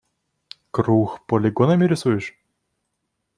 Круг 0.71 1.23
полигонами 1.27 1.85
рисуешь? 1.85 2.35